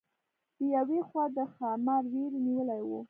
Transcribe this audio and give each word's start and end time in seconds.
د 0.57 0.61
یوې 0.75 0.99
خوا 1.07 1.25
د 1.37 1.37
ښامار 1.53 2.03
وېرې 2.11 2.39
نیولې 2.47 2.81
وه. 2.87 2.99